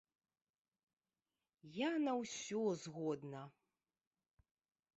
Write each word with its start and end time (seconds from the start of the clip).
Я 1.87 1.91
на 2.07 2.13
ўсё 2.21 2.63
згодна. 2.87 3.41